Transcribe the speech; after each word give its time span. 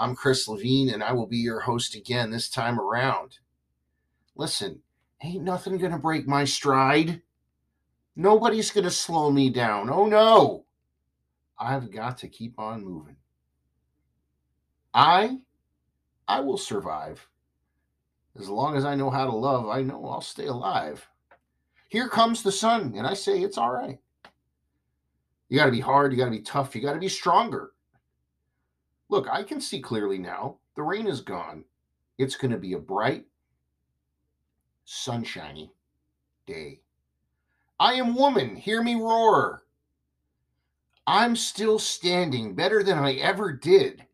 I'm 0.00 0.14
Chris 0.14 0.48
Levine, 0.48 0.88
and 0.94 1.02
I 1.02 1.12
will 1.12 1.26
be 1.26 1.36
your 1.36 1.60
host 1.60 1.94
again 1.94 2.30
this 2.30 2.48
time 2.48 2.80
around. 2.80 3.38
Listen, 4.34 4.80
ain't 5.22 5.44
nothing 5.44 5.76
gonna 5.76 5.98
break 5.98 6.26
my 6.26 6.46
stride. 6.46 7.20
Nobody's 8.16 8.70
gonna 8.70 8.90
slow 8.90 9.30
me 9.30 9.50
down. 9.50 9.90
Oh 9.90 10.06
no! 10.06 10.64
I've 11.58 11.92
got 11.92 12.16
to 12.18 12.28
keep 12.28 12.58
on 12.58 12.82
moving. 12.82 13.16
I, 14.94 15.36
I 16.26 16.40
will 16.40 16.56
survive. 16.56 17.28
As 18.38 18.48
long 18.48 18.78
as 18.78 18.86
I 18.86 18.94
know 18.94 19.10
how 19.10 19.26
to 19.26 19.36
love, 19.36 19.68
I 19.68 19.82
know 19.82 20.06
I'll 20.06 20.22
stay 20.22 20.46
alive. 20.46 21.06
Here 21.88 22.08
comes 22.08 22.42
the 22.42 22.50
sun, 22.50 22.94
and 22.96 23.06
I 23.06 23.12
say 23.12 23.42
it's 23.42 23.58
all 23.58 23.70
right. 23.70 23.98
You 25.50 25.58
got 25.58 25.66
to 25.66 25.72
be 25.72 25.80
hard, 25.80 26.10
you 26.10 26.18
got 26.18 26.24
to 26.24 26.30
be 26.30 26.40
tough, 26.40 26.74
you 26.74 26.80
got 26.80 26.94
to 26.94 26.98
be 26.98 27.08
stronger. 27.08 27.72
Look, 29.10 29.26
I 29.28 29.42
can 29.42 29.60
see 29.60 29.80
clearly 29.80 30.18
now. 30.18 30.58
The 30.76 30.84
rain 30.84 31.08
is 31.08 31.20
gone. 31.20 31.64
It's 32.16 32.36
going 32.36 32.52
to 32.52 32.58
be 32.58 32.74
a 32.74 32.78
bright, 32.78 33.24
sunshiny 34.84 35.72
day. 36.46 36.80
I 37.80 37.94
am 37.94 38.14
woman, 38.14 38.54
hear 38.54 38.82
me 38.84 38.94
roar. 38.94 39.64
I'm 41.08 41.34
still 41.34 41.80
standing 41.80 42.54
better 42.54 42.84
than 42.84 42.98
I 42.98 43.14
ever 43.14 43.52
did, 43.52 44.06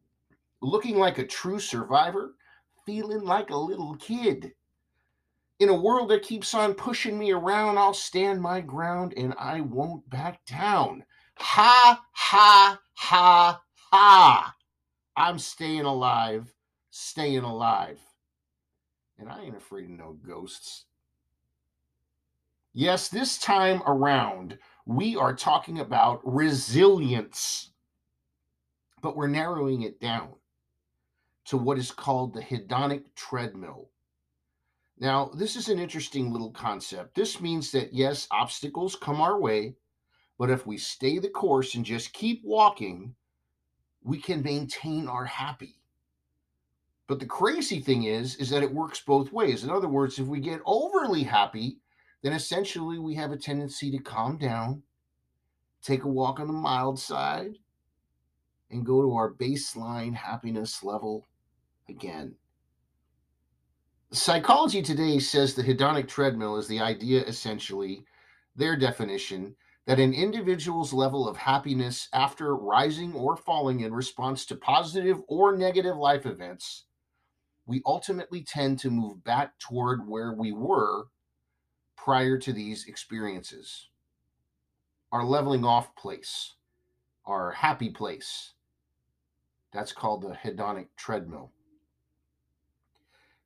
looking 0.63 0.97
like 0.97 1.19
a 1.19 1.27
true 1.27 1.61
survivor, 1.61 2.35
feeling 2.87 3.23
like 3.23 3.51
a 3.51 3.57
little 3.57 3.97
kid. 3.97 4.53
In 5.59 5.69
a 5.69 5.75
world 5.75 6.09
that 6.09 6.23
keeps 6.23 6.55
on 6.55 6.73
pushing 6.73 7.19
me 7.19 7.33
around, 7.33 7.77
I'll 7.77 7.93
stand 7.93 8.41
my 8.41 8.63
ground 8.63 9.13
and 9.15 9.35
I 9.39 9.61
won't 9.61 10.09
back 10.09 10.45
down. 10.47 11.05
Ha, 11.37 12.03
ha, 12.13 12.81
ha, 12.95 13.63
ha. 13.91 14.56
I'm 15.17 15.39
staying 15.39 15.85
alive, 15.85 16.53
staying 16.91 17.45
alive. 17.45 18.01
And 19.19 19.31
I 19.31 19.43
ain't 19.43 19.57
afraid 19.57 19.85
of 19.85 19.91
no 19.91 20.19
ghosts. 20.27 20.85
Yes, 22.75 23.09
this 23.09 23.39
time 23.39 23.83
around, 23.87 24.59
we 24.85 25.17
are 25.17 25.35
talking 25.35 25.81
about 25.81 26.21
resilience, 26.23 27.71
but 29.01 29.17
we're 29.17 29.29
narrowing 29.29 29.83
it 29.83 29.99
down 29.99 30.29
to 31.47 31.57
what 31.57 31.79
is 31.79 31.91
called 31.91 32.35
the 32.35 32.43
hedonic 32.43 33.05
treadmill. 33.15 33.89
Now, 34.99 35.31
this 35.35 35.57
is 35.57 35.71
an 35.71 35.79
interesting 35.79 36.31
little 36.31 36.51
concept. 36.51 37.15
This 37.15 37.41
means 37.41 37.71
that, 37.73 37.95
yes, 37.95 38.29
obstacles 38.31 38.97
come 38.97 39.23
our 39.23 39.41
way, 39.41 39.77
but 40.39 40.51
if 40.51 40.67
we 40.67 40.77
stay 40.77 41.19
the 41.19 41.31
course 41.31 41.75
and 41.75 41.85
just 41.85 42.13
keep 42.13 42.43
walking, 42.45 43.15
we 44.07 44.21
can 44.21 44.41
maintain 44.41 45.09
our 45.09 45.25
happy. 45.25 45.75
But 47.09 47.19
the 47.19 47.27
crazy 47.27 47.81
thing 47.81 48.05
is, 48.05 48.37
is 48.37 48.51
that 48.51 48.63
it 48.63 48.73
works 48.73 49.01
both 49.01 49.33
ways. 49.33 49.65
In 49.65 49.71
other 49.71 49.89
words, 49.89 50.19
if 50.21 50.29
we 50.29 50.39
get 50.39 50.61
overly 50.65 51.25
happy, 51.25 51.81
then 52.23 52.33
essentially 52.33 52.99
we 53.01 53.17
have 53.17 53.33
a 53.33 53.37
tendency 53.37 53.91
to 53.91 53.99
calm 53.99 54.39
down, 54.39 54.83
take 55.83 56.05
a 56.05 56.09
walk 56.09 56.39
on 56.39 56.47
the 56.47 56.53
mild 56.53 57.01
side, 57.01 57.59
and 58.71 58.87
go 58.87 59.03
to 59.03 59.13
our 59.13 59.35
baseline 59.35 60.15
happiness 60.15 60.85
level 60.85 61.27
again. 61.89 62.37
Psychology 64.13 64.83
Today 64.83 65.19
says 65.19 65.55
the 65.55 65.65
hedonic 65.65 66.07
treadmill 66.07 66.57
is 66.59 66.69
the 66.69 66.79
idea, 66.81 67.25
essentially, 67.25 68.05
their 68.55 68.77
definition, 68.77 69.57
that 69.87 70.01
an 70.01 70.13
individual's 70.13 70.93
level 70.93 71.29
of 71.29 71.37
happiness 71.37 72.09
after 72.13 72.57
rising 72.57 73.15
or 73.15 73.37
falling 73.37 73.81
in 73.81 73.95
response 73.95 74.45
to 74.47 74.57
positive 74.57 75.23
or 75.29 75.57
negative 75.57 75.97
life 75.97 76.27
events, 76.27 76.85
we 77.67 77.83
ultimately 77.87 78.43
tend 78.43 78.79
to 78.81 78.91
move 78.91 79.23
back 79.23 79.59
toward 79.59 80.09
where 80.09 80.33
we 80.33 80.53
were 80.53 81.07
prior 81.97 82.37
to 82.39 82.53
these 82.53 82.87
experiences. 82.87 83.89
Our 85.13 85.25
leveling 85.25 85.65
off 85.65 85.95
place, 85.95 86.55
our 87.25 87.53
happy 87.53 87.91
place. 87.91 88.55
That's 89.73 89.93
called 89.93 90.23
the 90.23 90.35
hedonic 90.35 90.89
treadmill. 90.97 91.53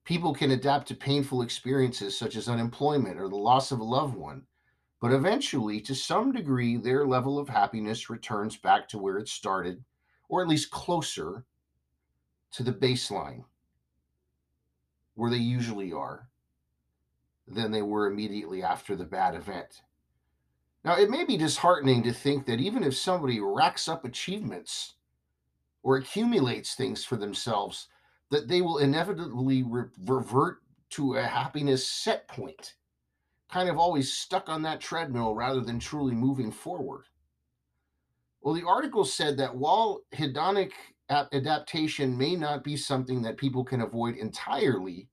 People 0.04 0.34
can 0.34 0.50
adapt 0.52 0.88
to 0.88 0.94
painful 0.94 1.42
experiences 1.42 2.16
such 2.16 2.34
as 2.34 2.48
unemployment 2.48 3.20
or 3.20 3.28
the 3.28 3.36
loss 3.36 3.72
of 3.72 3.80
a 3.80 3.84
loved 3.84 4.16
one, 4.16 4.46
but 5.00 5.12
eventually, 5.12 5.80
to 5.80 5.94
some 5.94 6.32
degree, 6.32 6.76
their 6.76 7.06
level 7.06 7.38
of 7.38 7.48
happiness 7.48 8.10
returns 8.10 8.56
back 8.56 8.88
to 8.88 8.98
where 8.98 9.16
it 9.18 9.28
started, 9.28 9.82
or 10.28 10.42
at 10.42 10.48
least 10.48 10.70
closer 10.70 11.44
to 12.52 12.62
the 12.62 12.72
baseline 12.72 13.44
where 15.14 15.30
they 15.30 15.36
usually 15.36 15.92
are 15.92 16.28
than 17.46 17.70
they 17.70 17.82
were 17.82 18.06
immediately 18.06 18.62
after 18.62 18.94
the 18.94 19.04
bad 19.04 19.34
event. 19.34 19.82
Now, 20.84 20.96
it 20.96 21.10
may 21.10 21.24
be 21.24 21.36
disheartening 21.36 22.02
to 22.04 22.12
think 22.12 22.46
that 22.46 22.60
even 22.60 22.82
if 22.82 22.96
somebody 22.96 23.40
racks 23.40 23.88
up 23.88 24.04
achievements 24.04 24.94
or 25.82 25.96
accumulates 25.96 26.74
things 26.74 27.04
for 27.04 27.16
themselves, 27.16 27.88
that 28.30 28.48
they 28.48 28.62
will 28.62 28.78
inevitably 28.78 29.62
re- 29.62 29.88
revert 30.06 30.58
to 30.90 31.16
a 31.16 31.22
happiness 31.22 31.86
set 31.86 32.28
point, 32.28 32.74
kind 33.50 33.68
of 33.68 33.78
always 33.78 34.12
stuck 34.12 34.48
on 34.48 34.62
that 34.62 34.80
treadmill 34.80 35.34
rather 35.34 35.60
than 35.60 35.78
truly 35.78 36.14
moving 36.14 36.52
forward. 36.52 37.04
Well, 38.40 38.54
the 38.54 38.66
article 38.66 39.04
said 39.04 39.36
that 39.38 39.54
while 39.54 40.02
hedonic 40.12 40.72
adaptation 41.10 42.16
may 42.16 42.36
not 42.36 42.64
be 42.64 42.76
something 42.76 43.22
that 43.22 43.36
people 43.36 43.64
can 43.64 43.82
avoid 43.82 44.16
entirely, 44.16 45.08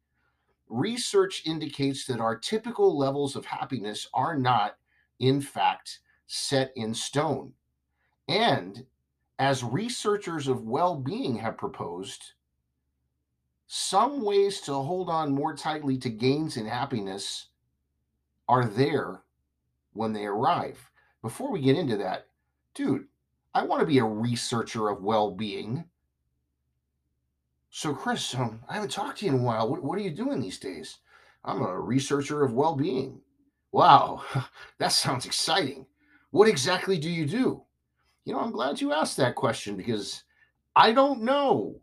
research 0.70 1.44
indicates 1.46 2.06
that 2.06 2.22
our 2.22 2.38
typical 2.38 2.98
levels 2.98 3.36
of 3.36 3.46
happiness 3.46 4.08
are 4.14 4.38
not, 4.38 4.78
in 5.20 5.42
fact, 5.42 6.00
set 6.28 6.72
in 6.76 6.94
stone. 6.94 7.54
And 8.28 8.86
as 9.40 9.64
researchers 9.64 10.48
of 10.48 10.64
well 10.64 10.96
being 10.96 11.38
have 11.38 11.58
proposed, 11.58 12.34
some 13.68 14.24
ways 14.24 14.62
to 14.62 14.74
hold 14.74 15.10
on 15.10 15.34
more 15.34 15.56
tightly 15.56 15.98
to 15.98 16.10
gains 16.10 16.56
in 16.56 16.66
happiness 16.66 17.48
are 18.48 18.66
there 18.66 19.22
when 19.94 20.14
they 20.14 20.26
arrive. 20.26 20.92
Before 21.22 21.52
we 21.52 21.62
get 21.62 21.78
into 21.78 21.98
that, 21.98 22.28
dude, 22.76 23.06
I 23.54 23.64
want 23.64 23.82
to 23.82 23.88
be 23.88 23.98
a 23.98 24.04
researcher 24.04 24.90
of 24.90 25.04
well 25.04 25.32
being. 25.32 25.86
So, 27.70 27.94
Chris, 27.94 28.34
um, 28.36 28.62
I 28.70 28.76
haven't 28.76 28.92
talked 28.92 29.20
to 29.20 29.26
you 29.26 29.34
in 29.34 29.40
a 29.40 29.44
while. 29.44 29.70
What, 29.70 29.84
what 29.84 29.98
are 29.98 30.02
you 30.02 30.12
doing 30.12 30.40
these 30.40 30.60
days? 30.60 31.00
I'm 31.44 31.62
a 31.62 31.80
researcher 31.80 32.44
of 32.44 32.54
well 32.54 32.76
being. 32.76 33.22
Wow, 33.72 34.24
that 34.80 34.92
sounds 34.92 35.26
exciting. 35.26 35.86
What 36.32 36.48
exactly 36.48 36.98
do 36.98 37.10
you 37.10 37.26
do? 37.26 37.64
You 38.26 38.34
know, 38.34 38.40
I'm 38.40 38.52
glad 38.52 38.82
you 38.82 38.94
asked 38.94 39.18
that 39.18 39.36
question 39.36 39.76
because 39.76 40.24
I 40.76 40.92
don't 40.92 41.22
know. 41.22 41.80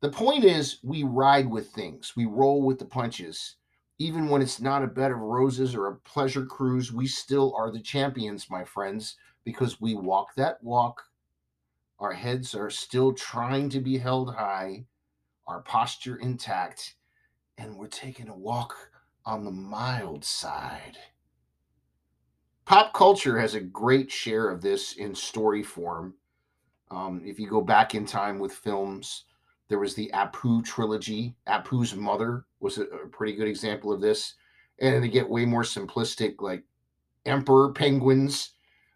The 0.00 0.10
point 0.10 0.44
is, 0.44 0.78
we 0.82 1.02
ride 1.04 1.48
with 1.48 1.68
things, 1.70 2.14
we 2.16 2.24
roll 2.24 2.62
with 2.62 2.78
the 2.78 2.84
punches. 2.84 3.56
Even 4.00 4.30
when 4.30 4.40
it's 4.40 4.62
not 4.62 4.82
a 4.82 4.86
bed 4.86 5.10
of 5.10 5.18
roses 5.18 5.74
or 5.74 5.86
a 5.86 5.94
pleasure 5.94 6.46
cruise, 6.46 6.90
we 6.90 7.06
still 7.06 7.54
are 7.54 7.70
the 7.70 7.82
champions, 7.82 8.48
my 8.48 8.64
friends, 8.64 9.16
because 9.44 9.78
we 9.78 9.94
walk 9.94 10.34
that 10.36 10.56
walk. 10.64 11.02
Our 11.98 12.14
heads 12.14 12.54
are 12.54 12.70
still 12.70 13.12
trying 13.12 13.68
to 13.68 13.78
be 13.78 13.98
held 13.98 14.34
high, 14.34 14.86
our 15.46 15.60
posture 15.60 16.16
intact, 16.16 16.94
and 17.58 17.76
we're 17.76 17.88
taking 17.88 18.30
a 18.30 18.34
walk 18.34 18.74
on 19.26 19.44
the 19.44 19.50
mild 19.50 20.24
side. 20.24 20.96
Pop 22.64 22.94
culture 22.94 23.38
has 23.38 23.54
a 23.54 23.60
great 23.60 24.10
share 24.10 24.48
of 24.48 24.62
this 24.62 24.94
in 24.94 25.14
story 25.14 25.62
form. 25.62 26.14
Um, 26.90 27.20
if 27.22 27.38
you 27.38 27.46
go 27.46 27.60
back 27.60 27.94
in 27.94 28.06
time 28.06 28.38
with 28.38 28.52
films, 28.52 29.24
there 29.70 29.78
was 29.78 29.94
the 29.94 30.10
Apu 30.12 30.64
trilogy. 30.64 31.36
Apu's 31.48 31.94
mother 31.94 32.44
was 32.58 32.76
a, 32.76 32.82
a 32.82 33.06
pretty 33.06 33.34
good 33.34 33.48
example 33.48 33.92
of 33.92 34.00
this. 34.00 34.34
And 34.80 35.02
they 35.02 35.08
get 35.08 35.30
way 35.30 35.44
more 35.44 35.62
simplistic, 35.62 36.40
like 36.40 36.64
emperor 37.24 37.72
penguins 37.72 38.50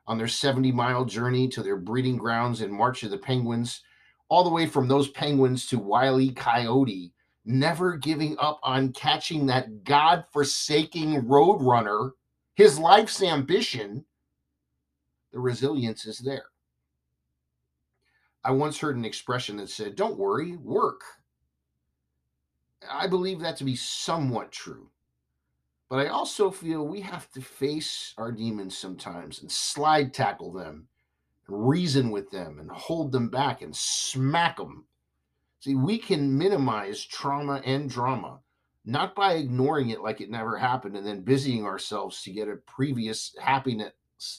on 0.06 0.18
their 0.18 0.28
70 0.28 0.72
mile 0.72 1.04
journey 1.04 1.48
to 1.48 1.62
their 1.62 1.76
breeding 1.76 2.16
grounds 2.16 2.60
in 2.60 2.72
March 2.72 3.04
of 3.04 3.10
the 3.10 3.18
Penguins, 3.18 3.82
all 4.28 4.42
the 4.42 4.50
way 4.50 4.66
from 4.66 4.88
those 4.88 5.08
penguins 5.08 5.66
to 5.66 5.78
Wiley. 5.78 6.30
Coyote 6.30 7.12
never 7.44 7.96
giving 7.96 8.36
up 8.38 8.58
on 8.64 8.92
catching 8.92 9.46
that 9.46 9.84
God 9.84 10.24
forsaking 10.32 11.22
roadrunner, 11.22 12.12
his 12.56 12.78
life's 12.78 13.22
ambition, 13.22 14.04
the 15.32 15.38
resilience 15.38 16.04
is 16.06 16.18
there. 16.18 16.46
I 18.44 18.50
once 18.50 18.78
heard 18.78 18.96
an 18.96 19.04
expression 19.04 19.56
that 19.56 19.70
said, 19.70 19.96
Don't 19.96 20.18
worry, 20.18 20.56
work. 20.56 21.02
I 22.90 23.06
believe 23.06 23.40
that 23.40 23.56
to 23.58 23.64
be 23.64 23.76
somewhat 23.76 24.52
true. 24.52 24.90
But 25.88 26.00
I 26.00 26.08
also 26.08 26.50
feel 26.50 26.86
we 26.86 27.00
have 27.00 27.30
to 27.32 27.40
face 27.40 28.14
our 28.18 28.32
demons 28.32 28.76
sometimes 28.76 29.40
and 29.40 29.50
slide 29.50 30.12
tackle 30.12 30.52
them 30.52 30.88
and 31.46 31.68
reason 31.68 32.10
with 32.10 32.30
them 32.30 32.58
and 32.58 32.70
hold 32.70 33.12
them 33.12 33.28
back 33.28 33.62
and 33.62 33.74
smack 33.74 34.56
them. 34.56 34.84
See, 35.60 35.74
we 35.74 35.98
can 35.98 36.36
minimize 36.36 37.04
trauma 37.04 37.62
and 37.64 37.88
drama, 37.88 38.40
not 38.84 39.14
by 39.14 39.34
ignoring 39.34 39.90
it 39.90 40.02
like 40.02 40.20
it 40.20 40.30
never 40.30 40.58
happened 40.58 40.96
and 40.96 41.06
then 41.06 41.22
busying 41.22 41.64
ourselves 41.64 42.22
to 42.22 42.32
get 42.32 42.48
a 42.48 42.56
previous 42.56 43.34
happiness 43.40 43.92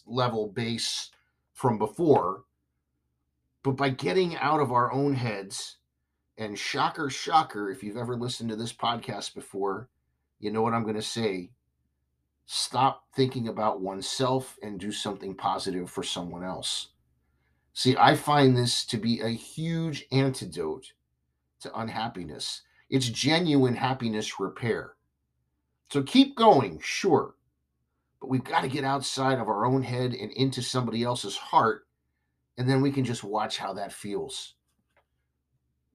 level 0.05 0.49
base 0.49 1.09
from 1.53 1.79
before, 1.79 2.43
but 3.65 3.77
by 3.77 3.89
getting 3.89 4.35
out 4.37 4.59
of 4.59 4.71
our 4.71 4.91
own 4.91 5.15
heads. 5.15 5.77
And 6.37 6.57
shocker, 6.57 7.09
shocker, 7.09 7.71
if 7.71 7.81
you've 7.81 7.97
ever 7.97 8.15
listened 8.15 8.51
to 8.51 8.55
this 8.55 8.71
podcast 8.71 9.33
before, 9.33 9.89
you 10.39 10.51
know 10.51 10.61
what 10.61 10.73
I'm 10.73 10.83
going 10.83 10.95
to 10.95 11.01
say. 11.01 11.49
Stop 12.45 13.05
thinking 13.15 13.47
about 13.47 13.81
oneself 13.81 14.55
and 14.61 14.79
do 14.79 14.91
something 14.91 15.33
positive 15.33 15.89
for 15.89 16.03
someone 16.03 16.43
else. 16.43 16.89
See, 17.73 17.95
I 17.97 18.15
find 18.15 18.55
this 18.55 18.85
to 18.85 18.97
be 18.97 19.21
a 19.21 19.29
huge 19.29 20.05
antidote 20.11 20.93
to 21.61 21.79
unhappiness. 21.79 22.61
It's 22.91 23.09
genuine 23.09 23.75
happiness 23.75 24.39
repair. 24.39 24.93
So 25.89 26.03
keep 26.03 26.35
going, 26.35 26.79
sure. 26.83 27.33
But 28.21 28.29
we've 28.29 28.43
got 28.43 28.61
to 28.61 28.67
get 28.67 28.83
outside 28.83 29.39
of 29.39 29.47
our 29.47 29.65
own 29.65 29.81
head 29.81 30.13
and 30.13 30.31
into 30.33 30.61
somebody 30.61 31.01
else's 31.01 31.35
heart, 31.35 31.87
and 32.57 32.69
then 32.69 32.81
we 32.81 32.91
can 32.91 33.03
just 33.03 33.23
watch 33.23 33.57
how 33.57 33.73
that 33.73 33.93
feels. 33.93 34.55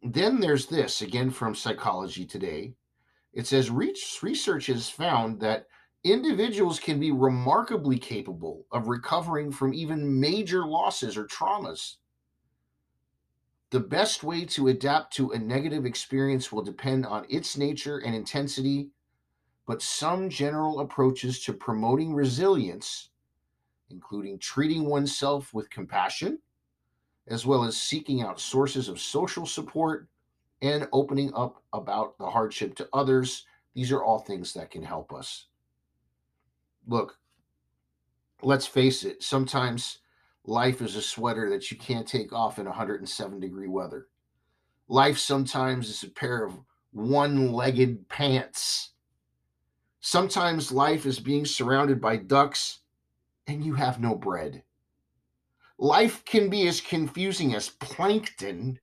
Then 0.02 0.40
there's 0.40 0.66
this 0.66 1.02
again 1.02 1.30
from 1.30 1.54
Psychology 1.54 2.24
Today. 2.24 2.74
It 3.32 3.46
says 3.46 3.70
research 3.70 4.66
has 4.66 4.88
found 4.88 5.40
that 5.40 5.66
individuals 6.04 6.80
can 6.80 6.98
be 6.98 7.12
remarkably 7.12 7.98
capable 7.98 8.66
of 8.72 8.88
recovering 8.88 9.52
from 9.52 9.74
even 9.74 10.20
major 10.20 10.64
losses 10.64 11.16
or 11.16 11.26
traumas. 11.26 11.96
The 13.70 13.80
best 13.80 14.24
way 14.24 14.44
to 14.46 14.68
adapt 14.68 15.14
to 15.14 15.30
a 15.30 15.38
negative 15.38 15.86
experience 15.86 16.50
will 16.50 16.62
depend 16.62 17.06
on 17.06 17.26
its 17.28 17.56
nature 17.56 17.98
and 17.98 18.14
intensity, 18.14 18.90
but 19.66 19.80
some 19.80 20.28
general 20.28 20.80
approaches 20.80 21.44
to 21.44 21.52
promoting 21.52 22.12
resilience, 22.12 23.10
including 23.90 24.38
treating 24.40 24.86
oneself 24.86 25.54
with 25.54 25.70
compassion, 25.70 26.40
as 27.30 27.46
well 27.46 27.64
as 27.64 27.76
seeking 27.76 28.22
out 28.22 28.40
sources 28.40 28.88
of 28.88 29.00
social 29.00 29.46
support 29.46 30.08
and 30.60 30.86
opening 30.92 31.32
up 31.34 31.62
about 31.72 32.18
the 32.18 32.28
hardship 32.28 32.74
to 32.74 32.88
others, 32.92 33.46
these 33.74 33.92
are 33.92 34.04
all 34.04 34.18
things 34.18 34.52
that 34.52 34.70
can 34.70 34.82
help 34.82 35.12
us 35.12 35.46
look, 36.86 37.18
let's 38.42 38.66
face 38.66 39.04
it, 39.04 39.22
sometimes 39.22 39.98
life 40.44 40.82
is 40.82 40.96
a 40.96 41.02
sweater 41.02 41.48
that 41.50 41.70
you 41.70 41.76
can't 41.76 42.06
take 42.06 42.32
off 42.32 42.58
in 42.58 42.66
107 42.66 43.40
degree 43.40 43.68
weather. 43.68 44.08
Life 44.88 45.18
sometimes 45.18 45.88
is 45.88 46.02
a 46.02 46.10
pair 46.10 46.44
of 46.44 46.58
one 46.92 47.52
legged 47.52 48.08
pants. 48.08 48.90
Sometimes 50.00 50.72
life 50.72 51.06
is 51.06 51.20
being 51.20 51.44
surrounded 51.44 52.00
by 52.00 52.16
ducks 52.16 52.80
and 53.46 53.64
you 53.64 53.74
have 53.74 54.00
no 54.00 54.14
bread. 54.14 54.64
Life 55.82 56.22
can 56.26 56.50
be 56.50 56.68
as 56.68 56.82
confusing 56.82 57.54
as 57.54 57.70
plankton 57.70 58.78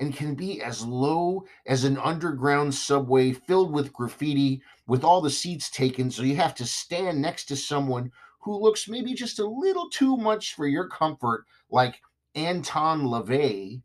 and 0.00 0.12
can 0.12 0.34
be 0.34 0.60
as 0.60 0.84
low 0.84 1.44
as 1.64 1.84
an 1.84 1.96
underground 1.96 2.74
subway 2.74 3.30
filled 3.32 3.72
with 3.72 3.92
graffiti 3.92 4.60
with 4.88 5.04
all 5.04 5.20
the 5.20 5.30
seats 5.30 5.70
taken. 5.70 6.10
So 6.10 6.24
you 6.24 6.34
have 6.34 6.56
to 6.56 6.66
stand 6.66 7.22
next 7.22 7.44
to 7.46 7.56
someone 7.56 8.10
who 8.40 8.58
looks 8.58 8.88
maybe 8.88 9.14
just 9.14 9.38
a 9.38 9.46
little 9.46 9.88
too 9.90 10.16
much 10.16 10.54
for 10.54 10.66
your 10.66 10.88
comfort, 10.88 11.44
like 11.70 12.02
Anton 12.34 13.02
LaVey. 13.02 13.82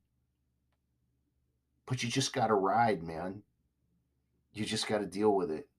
But 1.86 2.02
you 2.02 2.10
just 2.10 2.34
got 2.34 2.48
to 2.48 2.56
ride, 2.56 3.04
man. 3.04 3.44
You 4.54 4.66
just 4.66 4.88
got 4.88 5.00
to 5.00 5.06
deal 5.06 5.36
with 5.36 5.52
it. 5.52 5.70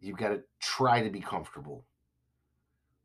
You've 0.00 0.18
got 0.18 0.28
to 0.28 0.42
try 0.60 1.02
to 1.02 1.08
be 1.08 1.20
comfortable. 1.20 1.86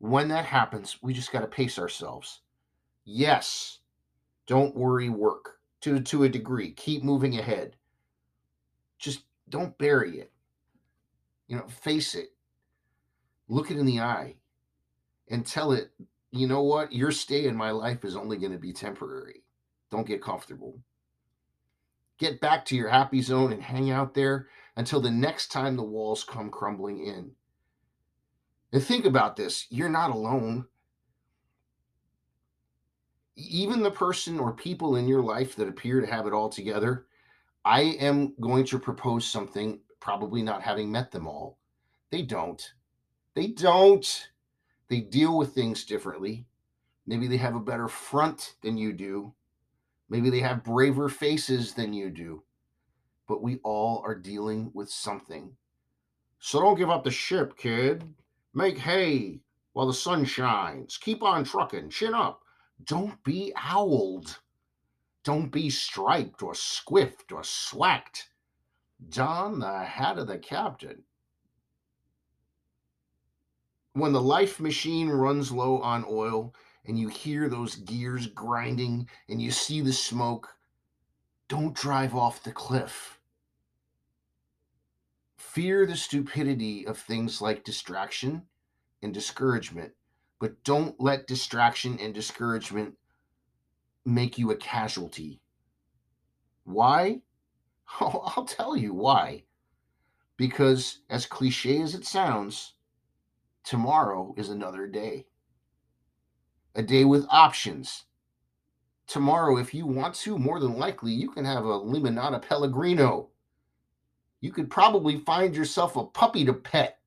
When 0.00 0.28
that 0.28 0.46
happens, 0.46 0.96
we 1.02 1.12
just 1.12 1.30
got 1.30 1.40
to 1.40 1.46
pace 1.46 1.78
ourselves. 1.78 2.40
Yes, 3.04 3.80
don't 4.46 4.74
worry, 4.74 5.10
work 5.10 5.58
to 5.82 6.00
to 6.00 6.24
a 6.24 6.28
degree. 6.28 6.72
Keep 6.72 7.04
moving 7.04 7.38
ahead. 7.38 7.76
Just 8.98 9.24
don't 9.48 9.76
bury 9.76 10.18
it. 10.18 10.32
You 11.48 11.56
know, 11.56 11.68
face 11.68 12.14
it. 12.14 12.32
Look 13.48 13.70
it 13.70 13.76
in 13.76 13.84
the 13.84 14.00
eye 14.00 14.36
and 15.28 15.44
tell 15.44 15.72
it, 15.72 15.90
you 16.30 16.46
know 16.46 16.62
what? 16.62 16.92
Your 16.92 17.10
stay 17.10 17.46
in 17.46 17.56
my 17.56 17.70
life 17.70 18.04
is 18.04 18.16
only 18.16 18.38
going 18.38 18.52
to 18.52 18.58
be 18.58 18.72
temporary. 18.72 19.42
Don't 19.90 20.06
get 20.06 20.22
comfortable. 20.22 20.80
Get 22.18 22.40
back 22.40 22.64
to 22.66 22.76
your 22.76 22.88
happy 22.88 23.20
zone 23.20 23.52
and 23.52 23.62
hang 23.62 23.90
out 23.90 24.14
there 24.14 24.48
until 24.76 25.00
the 25.00 25.10
next 25.10 25.48
time 25.48 25.76
the 25.76 25.82
walls 25.82 26.24
come 26.24 26.48
crumbling 26.48 27.04
in. 27.04 27.32
And 28.72 28.82
think 28.82 29.04
about 29.04 29.36
this 29.36 29.66
you're 29.70 29.88
not 29.88 30.10
alone 30.10 30.66
even 33.48 33.82
the 33.82 33.90
person 33.90 34.38
or 34.38 34.52
people 34.52 34.96
in 34.96 35.08
your 35.08 35.22
life 35.22 35.56
that 35.56 35.68
appear 35.68 36.00
to 36.00 36.06
have 36.06 36.26
it 36.26 36.32
all 36.32 36.48
together, 36.48 37.06
I 37.64 37.82
am 37.82 38.34
going 38.40 38.64
to 38.66 38.78
propose 38.78 39.26
something, 39.26 39.80
probably 40.00 40.42
not 40.42 40.62
having 40.62 40.90
met 40.90 41.10
them 41.10 41.26
all. 41.26 41.58
They 42.10 42.22
don't. 42.22 42.62
They 43.34 43.48
don't. 43.48 44.28
They 44.88 45.00
deal 45.00 45.36
with 45.36 45.54
things 45.54 45.84
differently. 45.84 46.46
Maybe 47.06 47.26
they 47.26 47.36
have 47.36 47.54
a 47.54 47.60
better 47.60 47.88
front 47.88 48.54
than 48.62 48.76
you 48.76 48.92
do. 48.92 49.32
Maybe 50.08 50.30
they 50.30 50.40
have 50.40 50.64
braver 50.64 51.08
faces 51.08 51.74
than 51.74 51.92
you 51.92 52.10
do. 52.10 52.42
But 53.28 53.42
we 53.42 53.58
all 53.62 54.02
are 54.04 54.16
dealing 54.16 54.70
with 54.74 54.90
something. 54.90 55.56
So 56.40 56.60
don't 56.60 56.78
give 56.78 56.90
up 56.90 57.04
the 57.04 57.10
ship, 57.10 57.56
kid. 57.56 58.02
Make 58.52 58.78
hay 58.78 59.40
while 59.72 59.86
the 59.86 59.94
sun 59.94 60.24
shines. 60.24 60.98
Keep 60.98 61.22
on 61.22 61.44
trucking. 61.44 61.90
Chin 61.90 62.14
up. 62.14 62.42
Don't 62.84 63.22
be 63.22 63.52
owled. 63.56 64.38
Don't 65.22 65.50
be 65.50 65.70
striped 65.70 66.42
or 66.42 66.54
squiffed 66.54 67.32
or 67.32 67.44
swacked. 67.44 68.30
Don 69.08 69.60
the 69.60 69.84
hat 69.84 70.18
of 70.18 70.26
the 70.26 70.38
captain. 70.38 71.04
When 73.92 74.12
the 74.12 74.20
life 74.20 74.60
machine 74.60 75.08
runs 75.08 75.52
low 75.52 75.78
on 75.78 76.04
oil 76.08 76.54
and 76.86 76.98
you 76.98 77.08
hear 77.08 77.48
those 77.48 77.76
gears 77.76 78.26
grinding 78.26 79.08
and 79.28 79.40
you 79.40 79.50
see 79.50 79.80
the 79.80 79.92
smoke, 79.92 80.48
don't 81.48 81.74
drive 81.74 82.14
off 82.14 82.42
the 82.42 82.52
cliff. 82.52 83.19
Fear 85.52 85.86
the 85.86 85.96
stupidity 85.96 86.86
of 86.86 86.96
things 86.96 87.40
like 87.42 87.64
distraction 87.64 88.42
and 89.02 89.12
discouragement 89.12 89.92
but 90.40 90.64
don't 90.64 90.98
let 91.00 91.26
distraction 91.26 91.98
and 92.00 92.14
discouragement 92.14 92.94
make 94.04 94.38
you 94.38 94.50
a 94.50 94.56
casualty. 94.56 95.40
Why? 96.64 97.22
Oh, 98.00 98.32
I'll 98.36 98.44
tell 98.44 98.76
you 98.76 98.94
why. 98.94 99.42
Because, 100.36 101.00
as 101.10 101.26
cliche 101.26 101.82
as 101.82 101.96
it 101.96 102.06
sounds, 102.06 102.74
tomorrow 103.64 104.32
is 104.36 104.48
another 104.48 104.86
day. 104.86 105.26
A 106.76 106.84
day 106.84 107.04
with 107.04 107.26
options. 107.28 108.04
Tomorrow, 109.08 109.56
if 109.56 109.74
you 109.74 109.86
want 109.86 110.14
to, 110.14 110.38
more 110.38 110.60
than 110.60 110.78
likely, 110.78 111.10
you 111.10 111.32
can 111.32 111.44
have 111.44 111.64
a 111.64 111.80
Limonada 111.80 112.40
Pellegrino. 112.40 113.30
You 114.40 114.52
could 114.52 114.70
probably 114.70 115.18
find 115.18 115.54
yourself 115.54 115.96
a 115.96 116.04
puppy 116.04 116.44
to 116.46 116.54
pet. 116.54 116.98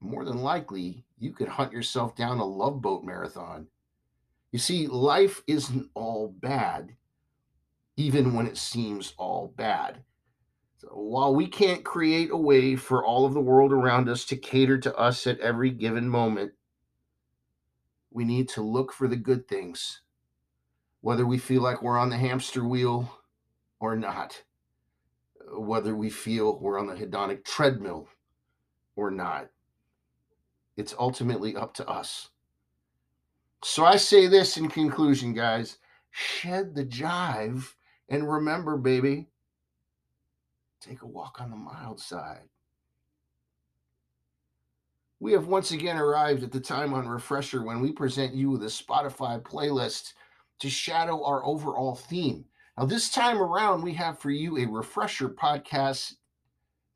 More 0.00 0.24
than 0.24 0.38
likely, 0.38 1.04
you 1.18 1.32
could 1.32 1.48
hunt 1.48 1.72
yourself 1.72 2.16
down 2.16 2.38
a 2.38 2.44
love 2.44 2.80
boat 2.80 3.04
marathon. 3.04 3.68
You 4.50 4.58
see, 4.58 4.86
life 4.86 5.42
isn't 5.46 5.90
all 5.94 6.28
bad, 6.28 6.96
even 7.96 8.34
when 8.34 8.46
it 8.46 8.56
seems 8.56 9.12
all 9.18 9.52
bad. 9.56 10.04
So 10.78 10.88
while 10.88 11.34
we 11.34 11.46
can't 11.46 11.84
create 11.84 12.30
a 12.30 12.36
way 12.36 12.76
for 12.76 13.04
all 13.04 13.26
of 13.26 13.34
the 13.34 13.40
world 13.40 13.72
around 13.72 14.08
us 14.08 14.24
to 14.26 14.36
cater 14.36 14.78
to 14.78 14.96
us 14.96 15.26
at 15.26 15.40
every 15.40 15.70
given 15.70 16.08
moment, 16.08 16.52
we 18.10 18.24
need 18.24 18.48
to 18.50 18.62
look 18.62 18.92
for 18.92 19.08
the 19.08 19.16
good 19.16 19.48
things, 19.48 20.00
whether 21.00 21.26
we 21.26 21.38
feel 21.38 21.60
like 21.62 21.82
we're 21.82 21.98
on 21.98 22.08
the 22.08 22.16
hamster 22.16 22.64
wheel 22.64 23.18
or 23.80 23.96
not. 23.96 24.42
Whether 25.52 25.94
we 25.94 26.10
feel 26.10 26.58
we're 26.58 26.78
on 26.78 26.86
the 26.86 26.94
hedonic 26.94 27.44
treadmill 27.44 28.08
or 28.96 29.10
not. 29.10 29.48
It's 30.76 30.94
ultimately 30.98 31.56
up 31.56 31.74
to 31.74 31.88
us. 31.88 32.30
So 33.62 33.84
I 33.84 33.96
say 33.96 34.26
this 34.26 34.56
in 34.56 34.68
conclusion, 34.68 35.32
guys 35.32 35.78
shed 36.10 36.74
the 36.74 36.84
jive 36.84 37.74
and 38.08 38.30
remember, 38.30 38.76
baby, 38.76 39.28
take 40.80 41.02
a 41.02 41.06
walk 41.06 41.40
on 41.40 41.50
the 41.50 41.56
mild 41.56 42.00
side. 42.00 42.48
We 45.18 45.32
have 45.32 45.46
once 45.46 45.72
again 45.72 45.96
arrived 45.96 46.42
at 46.42 46.52
the 46.52 46.60
time 46.60 46.94
on 46.94 47.08
Refresher 47.08 47.62
when 47.62 47.80
we 47.80 47.92
present 47.92 48.34
you 48.34 48.50
with 48.50 48.62
a 48.62 48.66
Spotify 48.66 49.40
playlist 49.42 50.12
to 50.60 50.70
shadow 50.70 51.24
our 51.24 51.44
overall 51.44 51.94
theme. 51.94 52.44
Now, 52.78 52.84
this 52.84 53.08
time 53.08 53.40
around, 53.40 53.82
we 53.82 53.94
have 53.94 54.18
for 54.18 54.30
you 54.30 54.58
a 54.58 54.66
Refresher 54.66 55.30
podcast, 55.30 56.14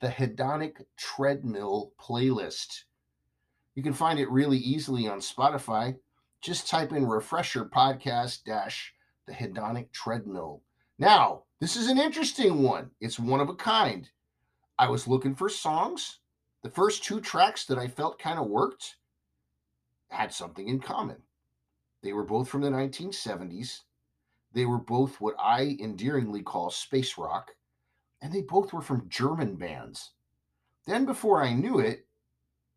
the 0.01 0.09
Hedonic 0.09 0.85
Treadmill 0.99 1.93
playlist. 1.99 2.85
You 3.75 3.83
can 3.83 3.95
find 3.95 4.19
it 4.19 4.31
really 4.31 4.59
easily 4.59 5.09
on 5.09 5.21
Spotify. 5.21 5.97
Just 6.43 6.69
type 6.69 6.93
in 6.93 7.07
Refresher 7.07 7.65
Podcast 7.65 8.45
dash 8.45 8.95
the 9.27 9.33
Hedonic 9.33 9.93
Treadmill. 9.93 10.63
Now, 10.99 11.45
this 11.61 11.77
is 11.77 11.89
an 11.89 11.99
interesting 11.99 12.63
one. 12.63 12.91
It's 13.01 13.19
one 13.19 13.41
of 13.41 13.49
a 13.49 13.55
kind. 13.55 14.11
I 14.79 14.89
was 14.89 15.07
looking 15.07 15.35
for 15.35 15.49
songs 15.49 16.21
the 16.63 16.71
first 16.71 17.05
two 17.05 17.21
tracks 17.21 17.65
that 17.67 17.79
I 17.79 17.89
felt 17.89 18.19
kind 18.19 18.39
of 18.39 18.47
worked 18.47 18.97
had 20.09 20.33
something 20.33 20.69
in 20.69 20.81
common. 20.81 21.23
They 22.03 22.13
were 22.13 22.25
both 22.25 22.49
from 22.49 22.61
the 22.61 22.71
1970s. 22.71 23.81
They 24.53 24.65
were 24.65 24.79
both 24.79 25.21
what 25.21 25.35
I 25.39 25.77
endearingly 25.81 26.43
call 26.43 26.71
space 26.71 27.17
rock, 27.17 27.53
and 28.21 28.33
they 28.33 28.43
both 28.43 28.73
were 28.73 28.83
from 28.83 29.09
German 29.09 29.57
bands. 29.57 30.13
Then, 30.87 31.05
before 31.05 31.43
I 31.43 31.53
knew 31.53 31.79
it, 31.79 32.07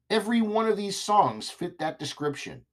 every 0.09 0.41
one 0.41 0.67
of 0.67 0.77
these 0.77 0.99
songs 0.99 1.49
fit 1.49 1.79
that 1.79 1.99
description. 1.99 2.65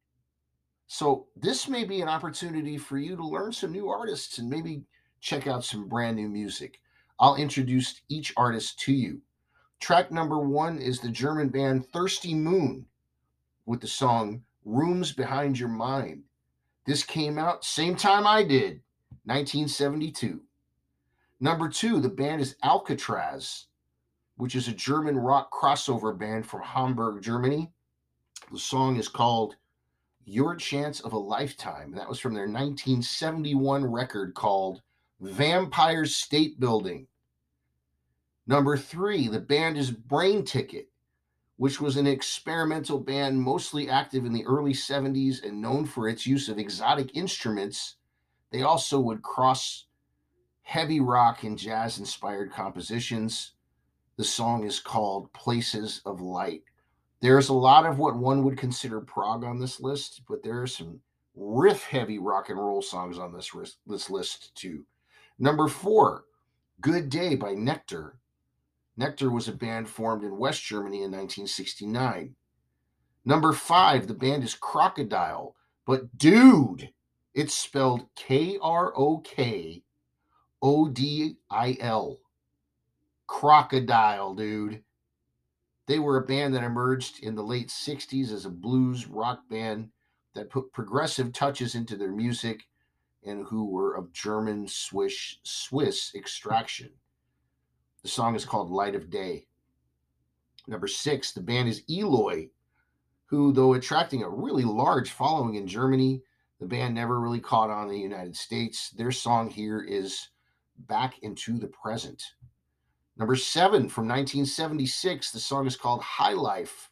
So, 0.87 1.29
this 1.37 1.69
may 1.69 1.85
be 1.85 2.03
an 2.03 2.09
opportunity 2.09 2.77
for 2.77 2.99
you 2.99 3.17
to 3.17 3.27
learn 3.27 3.53
some 3.53 3.73
new 3.73 3.89
artists 3.89 4.39
and 4.39 4.51
maybe 4.51 4.85
check 5.21 5.47
out 5.47 5.65
some 5.65 5.89
brand 5.89 6.17
new 6.17 6.29
music. 6.29 6.81
I'll 7.19 7.37
introduce 7.37 8.03
each 8.09 8.35
artist 8.37 8.79
to 8.81 8.93
you. 8.93 9.23
Track 9.79 10.11
number 10.11 10.39
one 10.39 10.79
is 10.79 11.01
the 11.01 11.09
German 11.09 11.49
band 11.49 11.87
Thirsty 11.87 12.35
Moon 12.35 12.87
with 13.65 13.81
the 13.81 13.87
song 13.87 14.43
Rooms 14.65 15.13
Behind 15.13 15.59
Your 15.59 15.69
Mind. 15.69 16.25
This 16.87 17.03
came 17.03 17.39
out 17.39 17.65
same 17.65 17.95
time 17.95 18.27
I 18.27 18.43
did, 18.43 18.83
1972. 19.25 20.41
Number 21.41 21.69
two, 21.69 22.01
the 22.01 22.09
band 22.09 22.41
is 22.41 22.57
Alcatraz, 22.63 23.67
which 24.37 24.55
is 24.55 24.69
a 24.69 24.73
German 24.73 25.17
rock 25.17 25.51
crossover 25.53 26.17
band 26.17 26.47
from 26.47 26.63
Hamburg, 26.63 27.23
Germany. 27.23 27.71
The 28.53 28.59
song 28.59 28.97
is 28.97 29.09
called 29.09 29.57
Your 30.25 30.57
Chance 30.57 31.01
of 31.01 31.13
a 31.13 31.19
Lifetime. 31.19 31.93
That 31.93 32.09
was 32.09 32.19
from 32.19 32.35
their 32.35 32.45
1971 32.45 33.85
record 33.85 34.35
called 34.35 34.83
Vampire 35.21 36.07
State 36.07 36.59
Building. 36.59 37.07
Number 38.47 38.77
three, 38.77 39.29
the 39.29 39.39
band 39.39 39.79
is 39.79 39.93
Brainticket, 39.93 40.87
which 41.57 41.81
was 41.81 41.97
an 41.97 42.07
experimental 42.07 42.99
band 42.99 43.41
mostly 43.41 43.89
active 43.89 44.25
in 44.25 44.33
the 44.33 44.47
early 44.47 44.73
70s 44.73 45.45
and 45.45 45.61
known 45.61 45.85
for 45.85 46.09
its 46.09 46.27
use 46.27 46.49
of 46.49 46.59
exotic 46.59 47.15
instruments. 47.15 47.97
They 48.53 48.63
also 48.63 48.99
would 49.01 49.23
cross 49.23 49.87
heavy 50.63 51.01
rock 51.01 51.43
and 51.45 51.59
jazz 51.59 51.99
inspired 51.99 52.53
compositions. 52.53 53.53
The 54.17 54.25
song 54.25 54.65
is 54.65 54.81
called 54.81 55.33
Places 55.33 56.01
of 56.05 56.21
Light. 56.21 56.63
There's 57.21 57.49
a 57.49 57.55
lot 57.55 57.87
of 57.87 57.99
what 57.99 58.17
one 58.17 58.45
would 58.45 58.57
consider 58.57 59.01
prog 59.01 59.45
on 59.45 59.59
this 59.59 59.81
list, 59.81 60.23
but 60.29 60.43
there 60.43 60.63
are 60.63 60.67
some 60.67 61.01
riff 61.35 61.85
heavy 61.85 62.19
rock 62.19 62.49
and 62.49 62.59
roll 62.59 62.83
songs 62.83 63.19
on 63.19 63.33
this, 63.33 63.51
this 63.87 64.11
list 64.11 64.55
too. 64.55 64.87
Number 65.39 65.69
four, 65.69 66.25
Good 66.81 67.11
Day 67.11 67.35
by 67.35 67.55
Nektar. 67.55 68.13
Nektar 68.99 69.31
was 69.31 69.49
a 69.49 69.53
band 69.53 69.89
formed 69.89 70.25
in 70.25 70.39
West 70.39 70.63
Germany 70.63 70.99
in 70.99 71.11
1969. 71.11 72.35
Number 73.25 73.53
five, 73.53 74.07
the 74.07 74.15
band 74.15 74.45
is 74.45 74.55
Crocodile, 74.55 75.55
but 75.87 76.17
dude, 76.17 76.91
it's 77.35 77.55
spelled 77.55 78.07
K 78.17 78.59
R 78.61 78.93
O 78.97 79.19
K 79.19 79.83
O 80.63 80.89
D 80.89 81.37
I 81.51 81.77
L. 81.81 82.19
Crocodile, 83.27 84.35
dude. 84.35 84.83
They 85.87 85.99
were 85.99 86.19
a 86.19 86.27
band 86.27 86.55
that 86.55 86.65
emerged 86.65 87.23
in 87.23 87.35
the 87.35 87.43
late 87.43 87.69
60s 87.69 88.33
as 88.33 88.45
a 88.45 88.51
blues 88.51 89.07
rock 89.07 89.49
band 89.49 89.91
that 90.35 90.51
put 90.51 90.73
progressive 90.73 91.33
touches 91.33 91.75
into 91.75 91.97
their 91.97 92.13
music 92.13 92.69
and 93.25 93.45
who 93.47 93.67
were 93.67 93.95
of 93.95 94.13
German 94.13 94.67
Swiss 94.67 95.39
Swiss 95.43 96.15
extraction. 96.15 96.91
The 98.03 98.09
song 98.09 98.35
is 98.35 98.45
called 98.45 98.71
Light 98.71 98.95
of 98.95 99.11
Day. 99.11 99.47
Number 100.67 100.87
six, 100.87 101.33
the 101.33 101.41
band 101.41 101.69
is 101.69 101.83
Eloy, 101.89 102.49
who, 103.27 103.53
though 103.53 103.75
attracting 103.75 104.23
a 104.23 104.29
really 104.29 104.65
large 104.65 105.11
following 105.11 105.57
in 105.57 105.67
Germany, 105.67 106.23
the 106.61 106.67
band 106.67 106.95
never 106.95 107.19
really 107.19 107.41
caught 107.41 107.71
on 107.71 107.85
in 107.85 107.95
the 107.95 107.99
United 107.99 108.37
States. 108.37 108.91
Their 108.91 109.11
song 109.11 109.51
here 109.51 109.81
is 109.81 110.29
Back 110.79 111.19
into 111.21 111.59
the 111.59 111.69
Present. 111.69 112.23
Number 113.17 113.35
seven 113.35 113.89
from 113.89 114.07
1976, 114.07 115.33
the 115.33 115.41
song 115.41 115.67
is 115.67 115.77
called 115.77 116.03
High 116.03 116.35
Life 116.35 116.91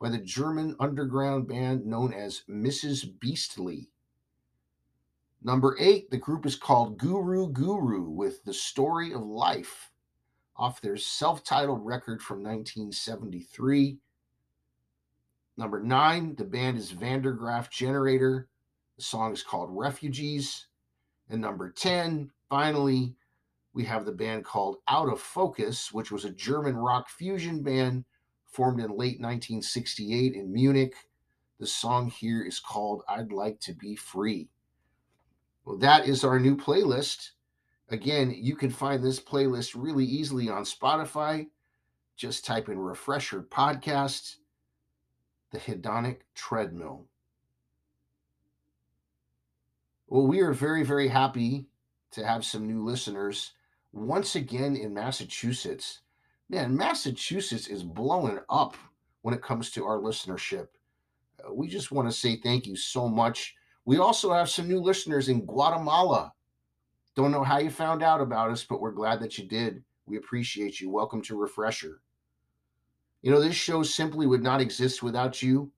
by 0.00 0.10
the 0.10 0.18
German 0.18 0.76
underground 0.80 1.48
band 1.48 1.86
known 1.86 2.12
as 2.12 2.42
Mrs. 2.48 3.18
Beastly. 3.18 3.90
Number 5.42 5.76
eight, 5.78 6.10
the 6.10 6.18
group 6.18 6.44
is 6.44 6.56
called 6.56 6.98
Guru 6.98 7.48
Guru 7.50 8.10
with 8.10 8.44
The 8.44 8.52
Story 8.52 9.12
of 9.12 9.22
Life 9.22 9.90
off 10.56 10.80
their 10.80 10.96
self 10.96 11.44
titled 11.44 11.84
record 11.84 12.20
from 12.20 12.42
1973. 12.42 13.98
Number 15.56 15.82
nine, 15.82 16.34
the 16.36 16.44
band 16.44 16.76
is 16.76 16.90
Van 16.90 17.22
der 17.22 17.32
Graaf 17.32 17.70
Generator. 17.70 18.48
The 18.96 19.02
song 19.02 19.32
is 19.32 19.42
called 19.42 19.70
Refugees. 19.72 20.66
And 21.28 21.40
number 21.40 21.70
10, 21.70 22.30
finally, 22.48 23.14
we 23.74 23.84
have 23.84 24.06
the 24.06 24.12
band 24.12 24.44
called 24.44 24.78
Out 24.88 25.08
of 25.08 25.20
Focus, 25.20 25.92
which 25.92 26.10
was 26.10 26.24
a 26.24 26.30
German 26.30 26.76
rock 26.76 27.08
fusion 27.10 27.62
band 27.62 28.04
formed 28.44 28.80
in 28.80 28.90
late 28.90 29.20
1968 29.20 30.34
in 30.34 30.52
Munich. 30.52 30.94
The 31.60 31.66
song 31.66 32.08
here 32.08 32.42
is 32.42 32.58
called 32.58 33.02
I'd 33.08 33.32
Like 33.32 33.60
to 33.60 33.74
Be 33.74 33.96
Free. 33.96 34.48
Well, 35.64 35.76
that 35.78 36.06
is 36.06 36.24
our 36.24 36.38
new 36.38 36.56
playlist. 36.56 37.30
Again, 37.90 38.34
you 38.34 38.56
can 38.56 38.70
find 38.70 39.02
this 39.02 39.20
playlist 39.20 39.74
really 39.76 40.04
easily 40.04 40.48
on 40.48 40.64
Spotify. 40.64 41.48
Just 42.16 42.46
type 42.46 42.68
in 42.68 42.78
Refresher 42.78 43.42
Podcast, 43.42 44.36
The 45.50 45.58
Hedonic 45.58 46.20
Treadmill. 46.34 47.06
Well, 50.08 50.26
we 50.26 50.40
are 50.40 50.52
very, 50.52 50.84
very 50.84 51.08
happy 51.08 51.66
to 52.12 52.24
have 52.24 52.44
some 52.44 52.64
new 52.64 52.84
listeners 52.84 53.52
once 53.92 54.36
again 54.36 54.76
in 54.76 54.94
Massachusetts. 54.94 56.00
Man, 56.48 56.76
Massachusetts 56.76 57.66
is 57.66 57.82
blowing 57.82 58.38
up 58.48 58.76
when 59.22 59.34
it 59.34 59.42
comes 59.42 59.72
to 59.72 59.84
our 59.84 59.98
listenership. 59.98 60.68
Uh, 61.44 61.52
we 61.52 61.66
just 61.66 61.90
want 61.90 62.08
to 62.08 62.16
say 62.16 62.36
thank 62.36 62.66
you 62.66 62.76
so 62.76 63.08
much. 63.08 63.56
We 63.84 63.98
also 63.98 64.32
have 64.32 64.48
some 64.48 64.68
new 64.68 64.78
listeners 64.78 65.28
in 65.28 65.44
Guatemala. 65.44 66.32
Don't 67.16 67.32
know 67.32 67.42
how 67.42 67.58
you 67.58 67.70
found 67.70 68.04
out 68.04 68.20
about 68.20 68.50
us, 68.50 68.62
but 68.62 68.80
we're 68.80 68.92
glad 68.92 69.18
that 69.20 69.38
you 69.38 69.48
did. 69.48 69.82
We 70.06 70.18
appreciate 70.18 70.80
you. 70.80 70.88
Welcome 70.88 71.20
to 71.22 71.36
Refresher. 71.36 72.00
You 73.22 73.32
know, 73.32 73.40
this 73.40 73.56
show 73.56 73.82
simply 73.82 74.28
would 74.28 74.42
not 74.42 74.60
exist 74.60 75.02
without 75.02 75.42
you. 75.42 75.72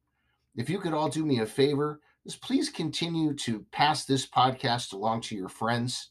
If 0.54 0.68
you 0.68 0.80
could 0.80 0.92
all 0.92 1.08
do 1.08 1.24
me 1.24 1.40
a 1.40 1.46
favor, 1.46 2.00
just 2.28 2.42
please 2.42 2.68
continue 2.68 3.32
to 3.32 3.64
pass 3.72 4.04
this 4.04 4.26
podcast 4.26 4.92
along 4.92 5.22
to 5.22 5.34
your 5.34 5.48
friends. 5.48 6.10